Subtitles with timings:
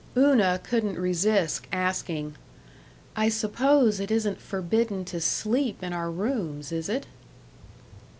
[0.17, 2.35] Una couldn't resist asking,
[3.15, 7.05] "I suppose it isn't forbidden to sleep in our rooms, is it?"